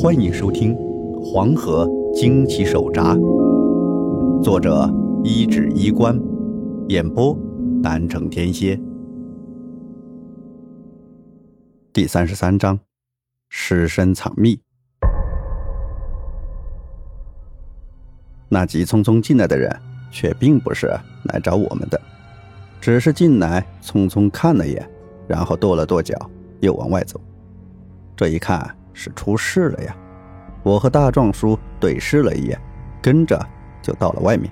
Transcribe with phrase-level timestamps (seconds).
[0.00, 0.76] 欢迎收听
[1.20, 1.84] 《黄河
[2.14, 3.16] 惊奇手札》，
[4.40, 4.88] 作者
[5.24, 6.16] 一指衣冠，
[6.86, 7.36] 演播
[7.82, 8.78] 南城天蝎。
[11.92, 12.78] 第三十三章：
[13.48, 14.60] 尸身藏匿。
[18.48, 19.76] 那急匆匆进来的人，
[20.12, 20.86] 却并不是
[21.24, 22.00] 来找我们的，
[22.80, 24.88] 只是进来匆匆看了眼，
[25.26, 26.14] 然后跺了跺脚，
[26.60, 27.20] 又往外走。
[28.16, 29.96] 这一看是出事了呀！
[30.64, 32.60] 我和大壮叔对视了一眼，
[33.00, 33.38] 跟着
[33.80, 34.50] 就到了外面。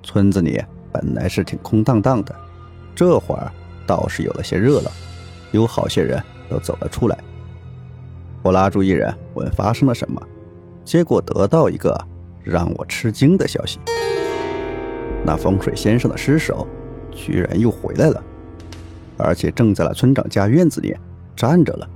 [0.00, 2.32] 村子里本来是挺空荡荡的，
[2.94, 3.50] 这会儿
[3.84, 4.90] 倒是有了些热闹，
[5.50, 7.18] 有好些人都走了出来。
[8.42, 10.22] 我拉住一人问发生了什么，
[10.84, 12.00] 结果得到一个
[12.44, 13.80] 让我吃惊的消息：
[15.26, 16.64] 那风水先生的尸首
[17.10, 18.22] 居然又回来了，
[19.18, 20.96] 而且正在了村长家院子里
[21.34, 21.90] 站着了。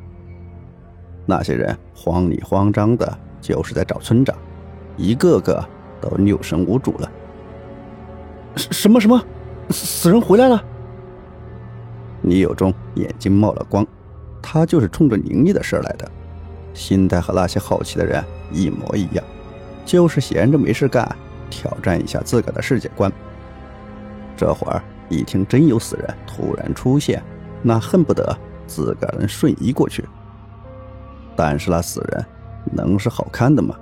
[1.26, 4.36] 那些人慌里慌张的，就是在找村长，
[4.96, 5.64] 一个个
[6.00, 7.10] 都六神无主了。
[8.56, 9.20] 什么什么？
[9.70, 10.62] 死人回来了？
[12.22, 13.86] 李有忠眼睛冒了光，
[14.42, 16.10] 他就是冲着宁毅的事来的，
[16.72, 19.24] 心态和那些好奇的人一模一样，
[19.84, 21.16] 就是闲着没事干，
[21.50, 23.10] 挑战一下自个的世界观。
[24.36, 27.22] 这会儿一听真有死人突然出现，
[27.62, 28.36] 那恨不得
[28.66, 30.04] 自个能瞬移过去。
[31.36, 32.24] 但是那死人
[32.72, 33.74] 能是好看的吗？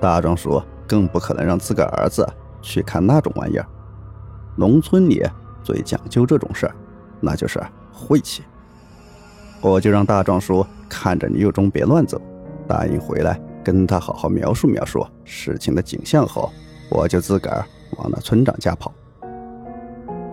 [0.00, 2.26] 大壮叔更不可能让自个儿子
[2.60, 3.66] 去看那种玩意儿。
[4.56, 5.24] 农村里
[5.62, 6.74] 最讲究这种事儿，
[7.20, 8.42] 那就是晦气。
[9.60, 12.20] 我就让大壮叔看着倪有忠别乱走，
[12.66, 16.50] 答应回来跟他好好描述描述事情的景象后，
[16.90, 17.64] 我就自个儿
[17.96, 18.92] 往那村长家跑。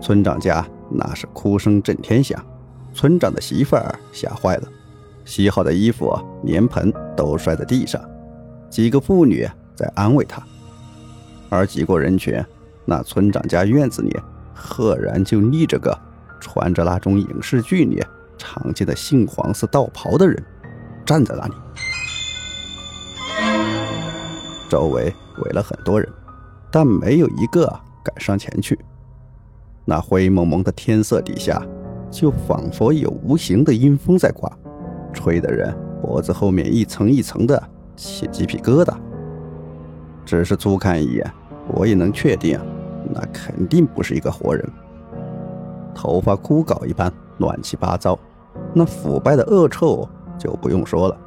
[0.02, 2.44] 村长家那是哭声震天响，
[2.92, 4.68] 村长的媳妇儿吓坏了。
[5.30, 8.02] 洗好的衣服、脸盆都摔在地上，
[8.68, 10.42] 几个妇女在安慰他，
[11.50, 12.44] 而挤过人群，
[12.84, 14.12] 那村长家院子里
[14.56, 15.96] 赫然就立着个
[16.40, 18.04] 穿着那种影视剧里
[18.40, 20.44] 常见的杏黄色道袍的人，
[21.06, 21.54] 站在那里。
[24.68, 25.14] 周围
[25.44, 26.12] 围了很多人，
[26.72, 27.68] 但没有一个
[28.04, 28.80] 敢上前去。
[29.86, 31.64] 那灰蒙蒙的天色底下，
[32.10, 34.52] 就仿佛有无形的阴风在刮。
[35.14, 37.62] 吹的人脖子后面一层一层的
[37.96, 38.94] 起鸡皮疙瘩。
[40.26, 41.34] 只是粗看一眼，
[41.74, 42.60] 我也能确定，
[43.12, 44.64] 那肯定不是一个活人。
[45.96, 48.18] 头发枯槁一般，乱七八糟，
[48.74, 51.18] 那腐败的恶臭就不用说了，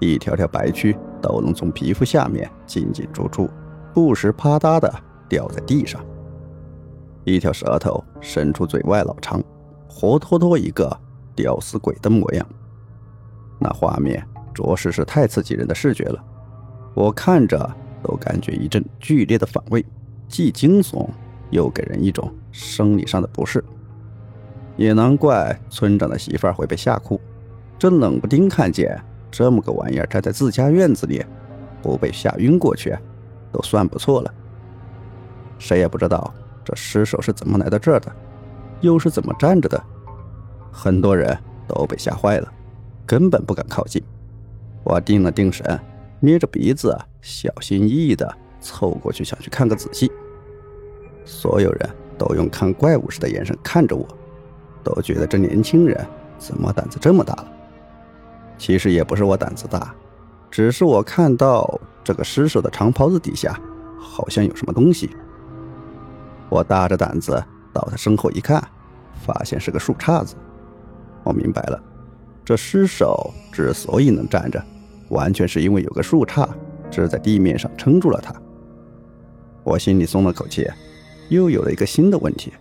[0.00, 3.48] 一条条白蛆都能从皮肤下面进进出出，
[3.92, 4.92] 不时啪嗒的
[5.28, 6.00] 掉在地上。
[7.24, 9.42] 一条舌头伸出嘴外老长，
[9.86, 10.90] 活脱脱一个
[11.36, 12.46] 吊死鬼的模样。
[13.58, 14.24] 那画面
[14.54, 16.24] 着实是太刺激人的视觉了，
[16.94, 17.68] 我看着
[18.02, 19.84] 都感觉一阵剧烈的反胃，
[20.28, 21.08] 既惊悚
[21.50, 23.62] 又给人一种生理上的不适。
[24.76, 27.20] 也难怪村长的媳妇会被吓哭，
[27.78, 28.96] 这冷不丁看见
[29.30, 31.24] 这么个玩意儿站在自家院子里，
[31.82, 32.96] 不被吓晕过去，
[33.50, 34.32] 都算不错了。
[35.58, 36.32] 谁也不知道
[36.64, 38.12] 这尸首是怎么来到这儿的，
[38.80, 39.82] 又是怎么站着的，
[40.70, 41.36] 很多人
[41.66, 42.52] 都被吓坏了。
[43.08, 44.02] 根本不敢靠近。
[44.84, 45.80] 我定了定神，
[46.20, 48.30] 捏着鼻子，小心翼翼地
[48.60, 50.12] 凑过去，想去看个仔细。
[51.24, 54.06] 所有人都用看怪物似的眼神看着我，
[54.84, 56.06] 都觉得这年轻人
[56.38, 57.52] 怎么胆子这么大了？
[58.58, 59.94] 其实也不是我胆子大，
[60.50, 63.58] 只是我看到这个尸首的长袍子底下
[63.98, 65.10] 好像有什么东西。
[66.48, 67.42] 我大着胆子
[67.72, 68.62] 到他身后一看，
[69.14, 70.34] 发现是个树杈子。
[71.24, 71.82] 我明白了。
[72.48, 74.64] 这尸首之所以能站着，
[75.10, 76.48] 完全是因为有个树杈
[76.90, 78.34] 支在地面上撑住了它。
[79.62, 80.66] 我心里松了口气，
[81.28, 82.54] 又有了一个新的问题：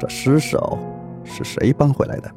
[0.00, 0.76] 这尸首
[1.22, 2.30] 是谁搬回来的？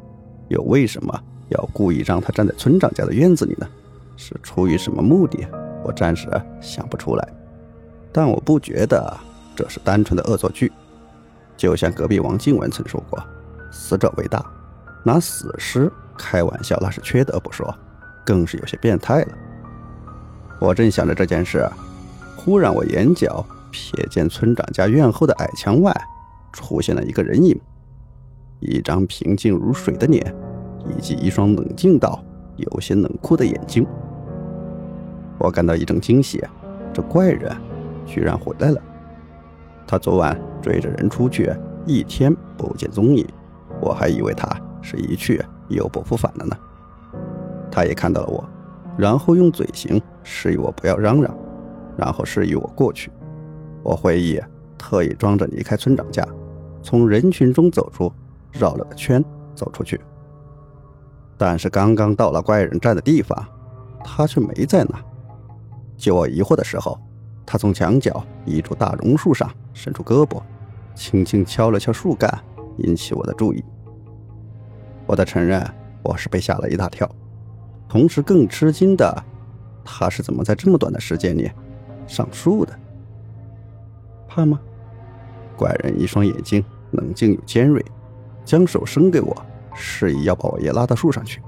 [0.50, 3.68] 又为什么要故意让他站在村长家的院子里呢？
[4.16, 5.48] 是出于什么目的？
[5.84, 6.30] 我暂时
[6.62, 7.28] 想不出来。
[8.12, 9.18] 但我不觉得
[9.56, 10.72] 这是单纯的恶作剧。
[11.58, 13.20] 就像隔壁王静文曾说过
[13.74, 14.46] ：“死者为大，
[15.04, 17.74] 拿死尸。”开玩笑那是缺德不说，
[18.26, 19.34] 更是有些变态了。
[20.60, 21.68] 我正想着这件事，
[22.36, 25.96] 忽然我眼角瞥见村长家院后的矮墙外
[26.52, 27.60] 出现了一个人影，
[28.60, 30.36] 一张平静如水的脸，
[30.90, 32.24] 以及一双冷静到
[32.56, 33.86] 有些冷酷的眼睛。
[35.38, 36.44] 我感到一阵惊喜，
[36.92, 37.56] 这怪人
[38.06, 38.82] 居然回来了。
[39.86, 41.54] 他昨晚追着人出去，
[41.86, 43.26] 一天不见踪影，
[43.80, 44.50] 我还以为他
[44.82, 45.40] 是一去。
[45.70, 46.58] 又不复返了呢。
[47.72, 48.44] 他也看到了我，
[48.98, 51.36] 然后用嘴型示意我不要嚷嚷，
[51.96, 53.12] 然后示意我过去。
[53.84, 54.42] 我会意，
[54.78, 56.28] 特意装着离开村长家，
[56.82, 58.12] 从人群中走出，
[58.52, 59.24] 绕了个圈
[59.56, 60.00] 走出去。
[61.38, 63.38] 但是刚刚到了怪人站的地方，
[64.04, 65.00] 他却没在那。
[65.96, 67.00] 就我疑惑的时候，
[67.46, 70.42] 他从墙角一株大榕树上伸出胳膊，
[70.96, 72.30] 轻轻敲了敲树干，
[72.78, 73.64] 引起我的注意。
[75.08, 75.66] 我得承认，
[76.04, 77.10] 我是被吓了一大跳。
[77.88, 79.24] 同时更吃惊的，
[79.84, 81.50] 他是怎么在这么短的时间里
[82.06, 82.78] 上树的？
[84.28, 84.60] 怕吗？
[85.56, 87.84] 怪人一双眼睛冷静又尖锐，
[88.44, 89.36] 将手伸给我，
[89.74, 91.42] 示意要把我也拉到树上去。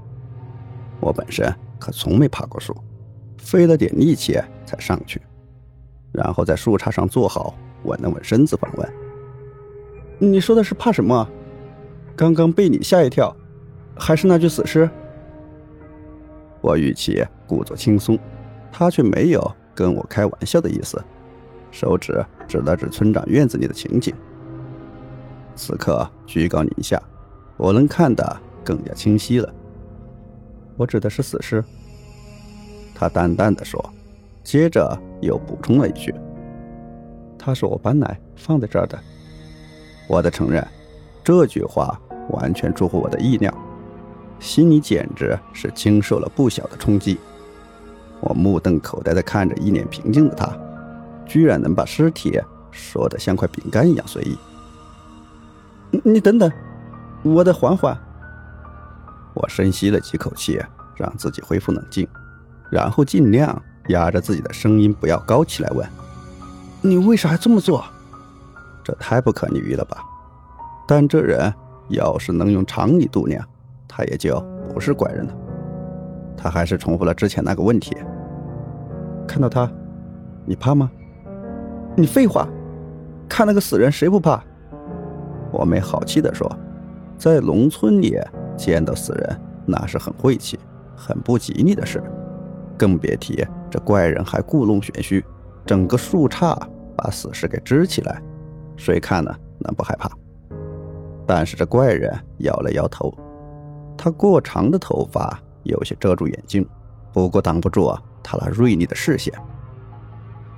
[0.98, 2.74] 我本身可从没爬过树，
[3.38, 5.20] 费了点力气才上去，
[6.12, 7.54] 然后在树杈上坐好，
[7.84, 8.92] 稳了稳身子，反问
[10.18, 11.28] ：“你说的是怕什么？
[12.16, 13.34] 刚刚被你吓一跳，
[14.00, 14.88] 还是那具死尸？”
[16.62, 18.18] 我语气故作轻松，
[18.72, 21.02] 他却没有跟我开玩笑的意思，
[21.70, 24.14] 手指指了指村长院子里的情景。
[25.54, 27.00] 此刻居高临下，
[27.56, 29.54] 我能看得更加清晰了。
[30.76, 31.62] 我指的是死尸。
[32.94, 33.82] 他淡淡的说，
[34.42, 36.14] 接着又补充了一句
[37.38, 38.98] ：“他是我搬来放在这儿的。”
[40.08, 40.66] 我的承认，
[41.24, 41.98] 这句话
[42.30, 43.52] 完全出乎我的意料。
[44.40, 47.18] 心里简直是经受了不小的冲击。
[48.20, 50.50] 我目瞪口呆地看着一脸平静的他，
[51.26, 52.40] 居然能把尸体
[52.70, 54.36] 说得像块饼干一样随意。
[56.04, 56.50] 你等等，
[57.22, 57.96] 我得缓缓。
[59.34, 60.60] 我深吸了几口气，
[60.96, 62.06] 让自己恢复冷静，
[62.70, 65.88] 然后尽量压着自己的声音不要高起来问
[66.82, 67.84] ：“你为啥这么做？
[68.82, 69.98] 这太不可理喻了吧？
[70.86, 71.52] 但这人
[71.88, 73.44] 要是能用常理度量。”
[74.00, 74.42] 他也就
[74.72, 75.34] 不是怪人了。
[76.34, 77.94] 他还是重复了之前那个问题
[79.28, 79.70] ：“看到他，
[80.46, 80.90] 你怕吗
[81.94, 82.48] ？”“你废话，
[83.28, 84.42] 看那个死人谁不怕？”
[85.52, 86.50] 我没好气地说
[87.18, 88.18] ：“在农村里
[88.56, 90.58] 见到死人，那是很晦气、
[90.96, 92.02] 很不吉利的事，
[92.78, 95.22] 更别提这怪人还故弄玄虚，
[95.66, 96.58] 整个树杈
[96.96, 98.22] 把死尸给支起来，
[98.76, 100.08] 谁看了能不害怕？”
[101.28, 103.12] 但是这怪人摇了摇头。
[104.02, 106.66] 他过长的头发有些遮住眼睛，
[107.12, 109.30] 不过挡不住他那锐利的视线。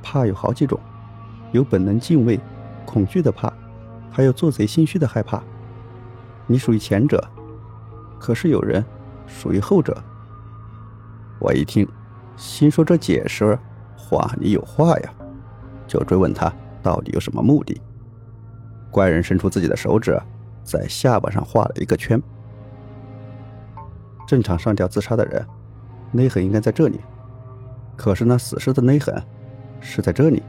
[0.01, 0.79] 怕有好几种，
[1.51, 2.39] 有本能敬畏、
[2.87, 3.53] 恐惧的怕，
[4.13, 5.43] 还有做贼心虚的害怕。
[6.47, 7.21] 你属于前者，
[8.21, 8.85] 可是有人
[9.27, 10.01] 属于后者。
[11.41, 11.85] 我一听，
[12.37, 13.59] 心说这解释
[13.97, 15.13] 话里有话呀，
[15.89, 17.81] 就追问他到底有什么目的。
[18.89, 20.17] 怪人伸出自己的手指，
[20.63, 22.23] 在下巴上画了一个圈。
[24.33, 25.47] 正常上吊自杀的人，
[26.13, 26.99] 勒痕应该在这里，
[27.99, 29.15] 可是那死尸的勒痕
[29.79, 30.43] 是在这里。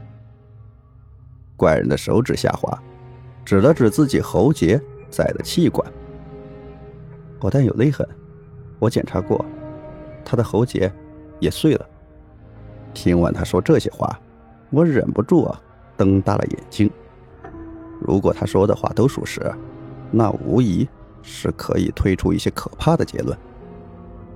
[1.54, 2.82] 怪人的手指下滑，
[3.44, 5.86] 指了指自己喉结在的气管。
[7.38, 8.08] 不但有勒痕，
[8.78, 9.44] 我检查过，
[10.24, 10.90] 他的喉结
[11.38, 11.86] 也碎了。
[12.94, 14.18] 听完他说这些话，
[14.70, 15.60] 我忍不住啊
[15.94, 16.90] 瞪大了眼睛。
[18.00, 19.42] 如果他说的话都属实，
[20.10, 20.88] 那无疑
[21.20, 23.38] 是可以推出一些可怕的结论。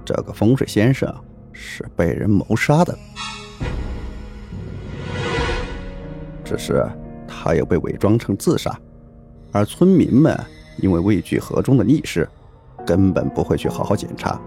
[0.08, 1.14] 这个风水先生
[1.52, 2.99] 是被人谋杀的，
[6.42, 6.82] 只是
[7.26, 8.75] 他又被伪装成自杀，
[9.52, 10.35] 而村民们
[10.78, 12.26] 因为畏惧河中的溺尸，
[12.87, 14.40] 根本不会去好好检查。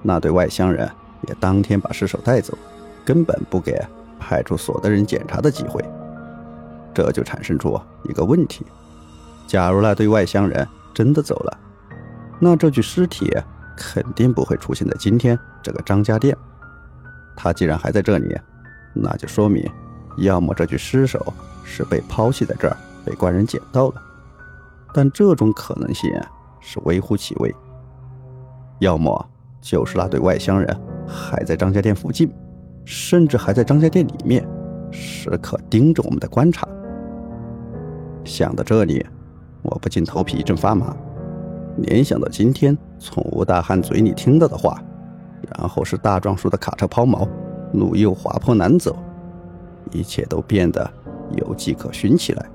[0.00, 0.90] 那对外乡人
[1.28, 2.56] 也当天把尸首带走，
[3.04, 3.78] 根本不给
[4.18, 5.84] 派出所的人检查的机会。
[6.94, 7.78] 这就产生出
[8.08, 8.64] 一个问题：
[9.46, 11.58] 假如那对外乡人真的走了，
[12.38, 13.30] 那这具尸体……
[13.82, 16.36] 肯定不会出现在今天这个张家店。
[17.34, 18.36] 他既然还在这里，
[18.94, 19.66] 那就说明，
[20.18, 21.32] 要么这具尸首
[21.64, 23.94] 是被抛弃在这儿，被官人捡到了，
[24.92, 26.12] 但这种可能性
[26.60, 27.50] 是微乎其微；
[28.80, 29.30] 要么
[29.62, 32.30] 就是那对外乡人还在张家店附近，
[32.84, 34.46] 甚至还在张家店里面，
[34.90, 36.68] 时刻盯着我们的观察。
[38.22, 39.06] 想到这里，
[39.62, 40.94] 我不禁头皮一阵发麻。
[41.78, 44.78] 联想到今天从吴大汉嘴里听到的话，
[45.56, 47.26] 然后是大壮树的卡车抛锚，
[47.72, 48.94] 路又滑坡难走，
[49.90, 50.88] 一切都变得
[51.38, 52.46] 有迹可循起来。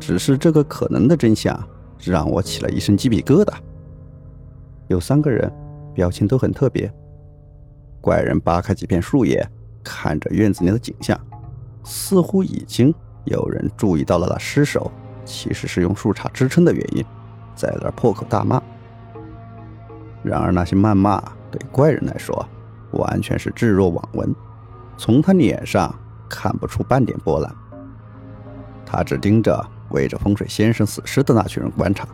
[0.00, 1.56] 只是这个可能的真相
[2.00, 3.54] 让我起了一身鸡皮疙瘩。
[4.88, 5.50] 有三个人，
[5.94, 6.92] 表情都很特别。
[8.00, 9.48] 怪人扒开几片树叶，
[9.84, 11.18] 看着院子里的景象，
[11.84, 12.92] 似乎已经
[13.24, 14.90] 有人注意到了那尸首
[15.24, 17.04] 其实是用树杈支撑的原因。
[17.54, 18.60] 在那破口大骂。
[20.24, 22.48] 然而那些谩骂对怪人来说，
[22.92, 24.34] 完全是置若罔闻，
[24.96, 25.94] 从他脸上
[26.28, 27.54] 看不出半点波澜。
[28.86, 32.08] 他只盯着围着风水先生死尸的那群人观察，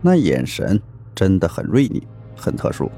[0.00, 0.80] 那眼神
[1.14, 2.90] 真的很锐利，很特殊，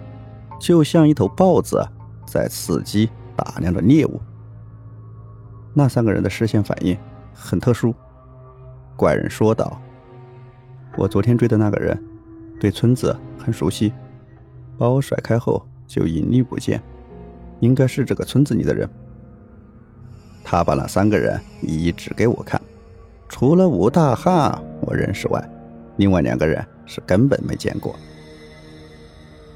[0.60, 1.86] 就像一头豹子
[2.26, 4.20] 在伺机打量着猎物。
[5.74, 6.96] 那三个人的视线反应
[7.34, 7.94] 很特殊，
[8.96, 9.80] 怪人说道
[10.96, 12.02] ：“我昨天追的那个人，
[12.58, 13.92] 对村子很熟悉，
[14.78, 16.82] 把我甩开后就隐匿不见，
[17.60, 18.88] 应该是这个村子里的人。”
[20.42, 22.60] 他把那三个人一一指给我看。
[23.28, 25.50] 除了吴大汉我认识外，
[25.96, 27.94] 另外两个人是根本没见过。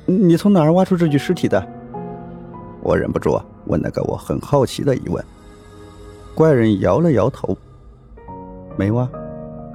[0.07, 1.65] 你从哪儿挖出这具尸体的？
[2.83, 5.25] 我忍不住问了个我很好奇的疑问。
[6.35, 7.57] 怪人摇了摇头，
[8.77, 9.09] 没挖。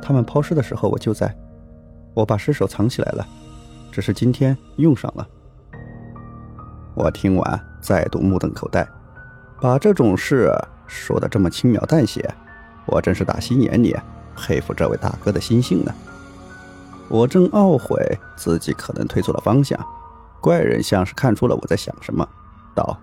[0.02, 1.34] 他们抛尸的时候我就在，
[2.14, 3.26] 我把尸首藏起来了，
[3.92, 5.26] 只是今天用上了。
[6.96, 8.88] 我听完再度目瞪口呆，
[9.62, 10.52] 把这种事
[10.88, 12.28] 说的这么轻描淡写。
[12.86, 13.96] 我真是打心眼里
[14.36, 15.94] 佩服这位大哥的心性呢。
[17.10, 18.00] 我正懊悔
[18.36, 19.80] 自己可能推错了方向，
[20.40, 22.28] 怪人像是看出了我在想什么，
[22.74, 22.98] 道：“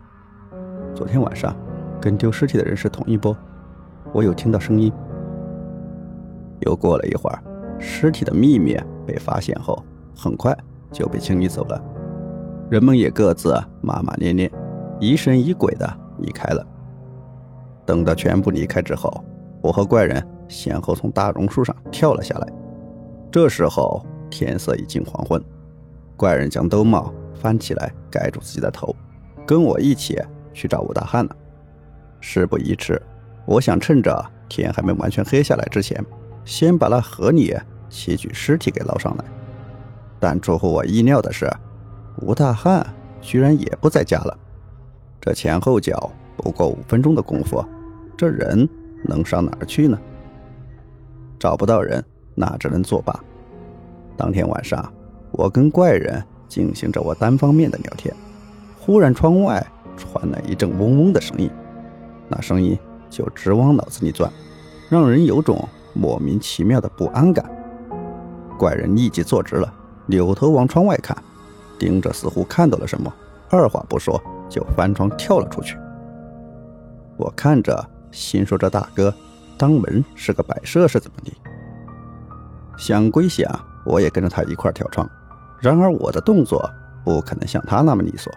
[0.95, 1.55] 昨天晚上
[2.01, 3.37] 跟丢尸体的人是同一波，
[4.13, 4.93] 我有听到声音。”
[6.61, 7.43] 又过了一会儿，
[7.79, 9.85] 尸体的秘密被发现后，
[10.17, 10.57] 很快
[10.93, 11.81] 就被清理走了，
[12.71, 14.51] 人们也各自骂骂咧咧，
[14.99, 16.67] 疑神疑鬼的离开了。
[17.85, 19.13] 等到全部离开之后。
[19.63, 22.53] 我和怪人先后从大榕树上跳了下来。
[23.31, 25.41] 这时候天色已近黄昏，
[26.17, 28.93] 怪人将兜帽翻起来盖住自己的头，
[29.47, 30.21] 跟我一起
[30.53, 31.37] 去找吴大汉了。
[32.19, 33.01] 事不宜迟，
[33.47, 36.05] 我想趁着天还没完全黑下来之前，
[36.45, 37.57] 先把那河里
[37.89, 39.25] 七具尸体给捞上来。
[40.19, 41.49] 但出乎我意料的是，
[42.21, 42.85] 吴大汉
[43.23, 44.37] 居然也不在家了。
[45.19, 47.65] 这前后脚不过五分钟的功夫，
[48.15, 48.69] 这人……
[49.05, 49.99] 能上哪儿去呢？
[51.37, 52.05] 找不到人，
[52.37, 53.13] 那只能作罢。
[54.17, 54.93] 当天晚上，
[55.33, 58.15] 我跟怪人进行着我单方面的聊天，
[58.79, 61.51] 忽然窗外传来一阵嗡嗡的声音，
[62.29, 62.79] 那声音
[63.11, 64.31] 就直往脑子里钻，
[64.89, 67.45] 让人有种莫名其妙的不安感。
[68.57, 69.75] 怪人立即坐直了，
[70.07, 71.17] 扭头往窗外看，
[71.83, 73.13] 盯着似乎看到了什么，
[73.51, 75.77] 二话不说就翻窗跳了出去。
[77.17, 77.85] 我看着。
[78.13, 79.11] 心说：“这大哥
[79.57, 81.33] 当门是个摆设是怎么的？”
[82.77, 83.51] 想归想，
[83.87, 85.09] 我也跟着他一块跳窗。
[85.63, 86.63] 然而我的动作
[87.07, 88.31] 不可能像他那么利索。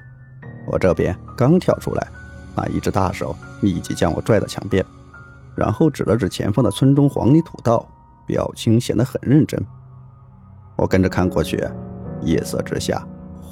[0.65, 2.07] 我这边刚跳出来，
[2.55, 4.81] 那一只大手立即将我拽到墙边，
[5.57, 7.85] 然后指了指前方的村中黄泥土道，
[8.25, 9.61] 表情显得很认真。
[10.77, 11.61] 我跟着看过去，
[12.21, 13.05] 夜色之下，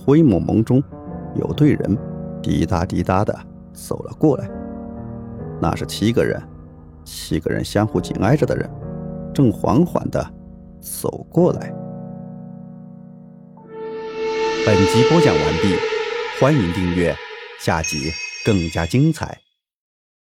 [0.05, 0.83] 灰蒙蒙中
[1.35, 1.97] 有队人
[2.41, 3.33] 滴答滴答的
[3.71, 4.49] 走了过来。
[5.61, 6.41] 那是七个人，
[7.05, 8.69] 七个人相互紧挨着的人，
[9.33, 10.21] 正缓缓的
[10.81, 11.73] 走过来。
[14.65, 15.75] 本集播讲完毕，
[16.39, 17.15] 欢迎订阅，
[17.59, 18.11] 下集
[18.45, 19.42] 更加精彩。